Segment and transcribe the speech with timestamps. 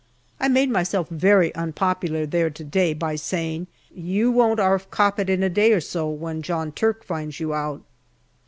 [0.39, 3.67] I made myself very unpopular there to day by saying,"
[4.11, 7.53] You won't 'arf cop it in a day or so when John Turk finds you
[7.53, 7.83] out."